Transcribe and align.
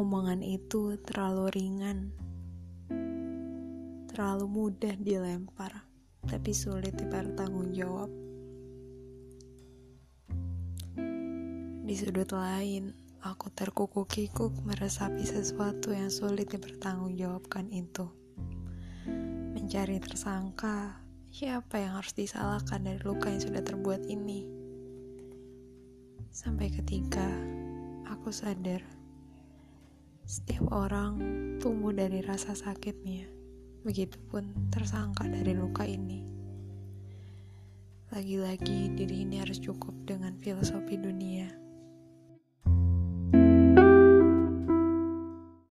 Omongan 0.00 0.40
itu 0.40 0.96
terlalu 1.04 1.60
ringan, 1.60 2.08
terlalu 4.08 4.48
mudah 4.48 4.96
dilempar, 4.96 5.84
tapi 6.24 6.56
sulit 6.56 6.96
dipertanggung 6.96 7.76
jawab. 7.76 8.08
Di 11.84 11.94
sudut 12.00 12.32
lain, 12.32 12.96
aku 13.20 13.52
terkukuk-kikuk 13.52 14.64
meresapi 14.64 15.20
sesuatu 15.20 15.92
yang 15.92 16.08
sulit 16.08 16.48
dipertanggungjawabkan 16.48 17.68
itu. 17.68 18.08
Mencari 19.52 20.00
tersangka, 20.00 20.96
siapa 21.28 21.76
yang 21.76 22.00
harus 22.00 22.16
disalahkan 22.16 22.88
dari 22.88 23.04
luka 23.04 23.28
yang 23.28 23.44
sudah 23.44 23.60
terbuat 23.60 24.08
ini? 24.08 24.48
Sampai 26.32 26.72
ketika 26.72 27.28
aku 28.08 28.32
sadar, 28.32 28.80
setiap 30.30 30.70
orang 30.70 31.18
tumbuh 31.58 31.90
dari 31.90 32.22
rasa 32.22 32.54
sakitnya, 32.54 33.26
begitupun 33.82 34.70
tersangka 34.70 35.26
dari 35.26 35.58
luka 35.58 35.82
ini. 35.82 36.22
Lagi-lagi 38.14 38.94
diri 38.94 39.26
ini 39.26 39.42
harus 39.42 39.58
cukup 39.58 39.90
dengan 40.06 40.38
filosofi 40.38 40.94
dunia 40.94 41.19